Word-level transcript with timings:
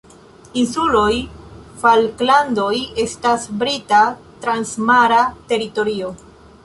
Insuloj 0.59 1.11
Falklandoj 1.83 2.73
estas 3.05 3.45
Brita 3.65 4.01
transmara 4.47 5.21
teritorio. 5.53 6.11